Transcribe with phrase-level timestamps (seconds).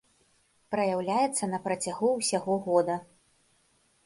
[0.75, 2.95] Праяўляецца на працягу ўсяго года.